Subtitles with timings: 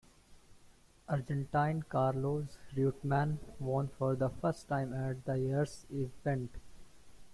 [1.07, 6.49] Argentine Carlos Reutemann won for the first time at that year's event.